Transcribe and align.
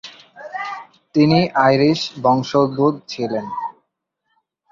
তিনি 1.15 1.39
আইরিশ 1.65 1.99
বংশোদ্ভূত 2.23 2.95
ছিলেন। 3.07 3.45